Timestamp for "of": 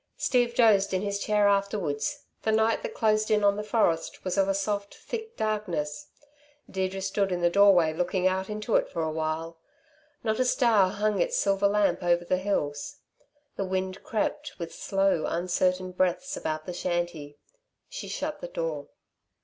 4.35-4.47